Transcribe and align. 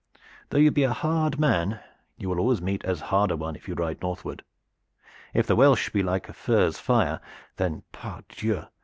Though 0.49 0.57
you 0.57 0.71
be 0.71 0.81
a 0.81 0.93
hard 0.93 1.39
man, 1.39 1.79
you 2.17 2.27
will 2.27 2.39
always 2.39 2.59
meet 2.59 2.83
as 2.83 2.99
hard 3.01 3.29
a 3.29 3.37
one 3.37 3.55
if 3.55 3.67
you 3.67 3.75
ride 3.75 4.01
northward. 4.01 4.43
If 5.31 5.45
the 5.45 5.55
Welsh 5.55 5.91
be 5.91 6.01
like 6.01 6.25
the 6.25 6.33
furze 6.33 6.79
fire, 6.79 7.21
then, 7.57 7.83
pardieu! 7.91 8.63